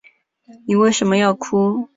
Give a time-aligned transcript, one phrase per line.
[0.65, 1.87] 妳为什么要哭